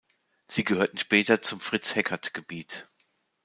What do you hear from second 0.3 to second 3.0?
Sie gehörten später zum „Fritz-Heckert-Gebiet“.